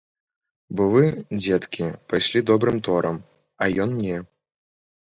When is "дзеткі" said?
1.43-1.85